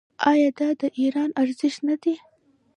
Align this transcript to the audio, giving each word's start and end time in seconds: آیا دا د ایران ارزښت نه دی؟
آیا 0.31 0.49
دا 0.59 0.69
د 0.81 0.83
ایران 0.99 1.29
ارزښت 1.41 1.79
نه 1.89 1.95
دی؟ 2.03 2.15